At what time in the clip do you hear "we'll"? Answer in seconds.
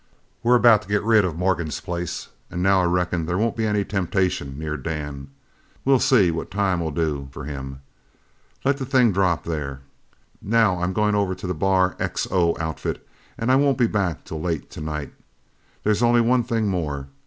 5.85-5.99